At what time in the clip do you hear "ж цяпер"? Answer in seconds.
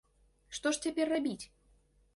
0.77-1.15